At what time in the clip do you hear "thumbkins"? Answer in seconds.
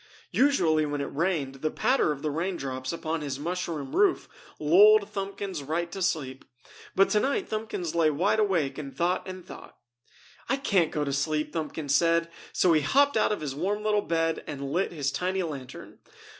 5.13-5.61, 7.49-7.93, 11.53-11.93